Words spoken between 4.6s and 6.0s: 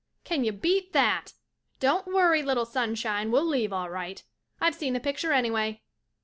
seen the picture anyway.